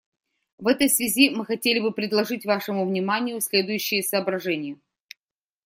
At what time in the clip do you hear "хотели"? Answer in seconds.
1.45-1.79